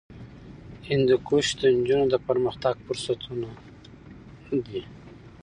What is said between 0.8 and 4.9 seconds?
هندوکش د نجونو د پرمختګ فرصتونه دي.